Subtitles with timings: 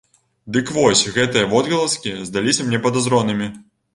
[0.53, 3.51] Дык вось гэтыя водгаласкі здаліся мне падазронымі.